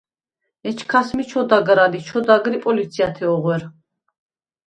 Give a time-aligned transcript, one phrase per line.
[0.69, 3.63] ეჩქას მი ჩოდაგრ ალი, ჩოდაგრ ი პოლიციათე ოღუ̂ერ.